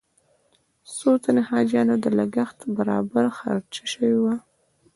[0.83, 4.35] د څو تنو حاجیانو د لګښت برابر خرچه شوې وي.